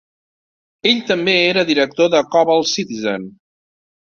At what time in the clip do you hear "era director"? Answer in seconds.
1.51-2.09